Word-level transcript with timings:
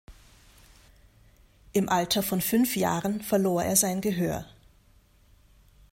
Im 1.73 1.87
Alter 1.87 2.23
von 2.23 2.41
fünf 2.41 2.75
Jahren 2.75 3.21
verlor 3.21 3.61
er 3.63 3.75
sein 3.75 4.01
Gehör. 4.01 4.47